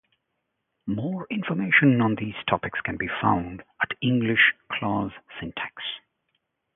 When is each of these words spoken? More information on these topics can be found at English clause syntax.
More 0.87 1.27
information 1.29 2.01
on 2.01 2.15
these 2.15 2.33
topics 2.49 2.79
can 2.81 2.97
be 2.97 3.07
found 3.21 3.61
at 3.83 3.95
English 4.01 4.51
clause 4.71 5.11
syntax. 5.39 5.83